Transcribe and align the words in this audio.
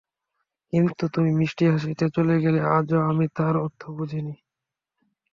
কিন্তু 0.73 1.03
তুমি 1.13 1.31
মিষ্টি 1.39 1.65
হাসিতে 1.65 2.05
চলে 2.15 2.35
গেলে 2.43 2.59
আজও 2.77 2.99
আমি 3.09 3.25
তার 3.35 3.55
অর্থ 3.57 3.81
বুঝিনি। 3.91 4.33